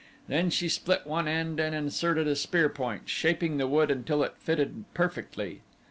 Then 0.27 0.49
she 0.49 0.67
split 0.67 1.05
one 1.05 1.27
end 1.27 1.59
and 1.59 1.75
inserted 1.75 2.27
a 2.27 2.35
spear 2.35 2.69
point, 2.69 3.07
shaping 3.07 3.57
the 3.57 3.67
wood 3.67 3.91
until 3.91 4.23
it 4.23 4.33
fitted 4.39 4.85
perfectly. 4.95 5.61